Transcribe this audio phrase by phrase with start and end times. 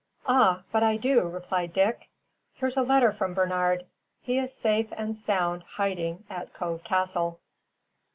[0.27, 2.09] "Ah, but I do," replied Dick.
[2.55, 3.85] "Here's a letter from Bernard.
[4.19, 7.39] He is safe and sound hiding at Cove Castle."